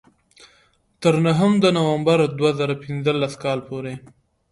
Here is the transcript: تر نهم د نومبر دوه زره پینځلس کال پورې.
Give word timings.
تر 1.01 1.15
نهم 1.27 1.51
د 1.63 1.65
نومبر 1.77 2.19
دوه 2.37 2.51
زره 2.59 2.75
پینځلس 2.83 3.33
کال 3.43 3.59
پورې. 3.67 3.93